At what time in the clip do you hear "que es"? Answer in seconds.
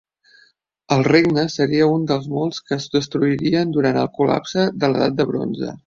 2.71-2.89